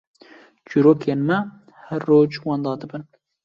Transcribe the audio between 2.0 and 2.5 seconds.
roj